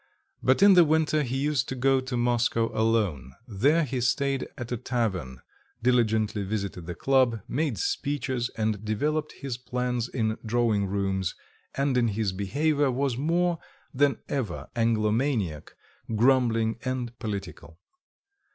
[0.41, 4.71] But in the winter he used to go to Moscow alone; there he stayed at
[4.71, 5.41] a tavern,
[5.83, 11.35] diligently visited the club, made speeches and developed his plans in drawing rooms,
[11.75, 13.59] and in his behaviour was more
[13.93, 15.71] than ever Anglomaniac,
[16.17, 17.77] grumbling and political.